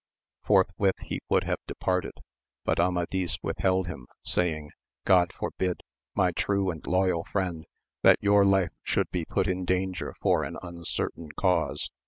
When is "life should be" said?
8.43-9.25